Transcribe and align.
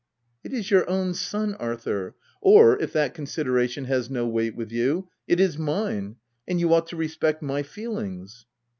* 0.23 0.43
It 0.43 0.51
is 0.51 0.71
your 0.71 0.89
own 0.89 1.13
son 1.13 1.53
Arthur,— 1.59 2.15
or, 2.51 2.75
if 2.81 2.91
that 2.93 3.13
con 3.13 3.25
sideration 3.25 3.85
has 3.85 4.09
no 4.09 4.27
weight 4.27 4.55
with 4.55 4.71
you, 4.71 5.09
it 5.27 5.39
is 5.39 5.59
mine; 5.59 6.15
and 6.47 6.59
you 6.59 6.73
ought 6.73 6.87
to 6.87 6.95
respect 6.97 7.43
my 7.43 7.61
feelings." 7.61 8.47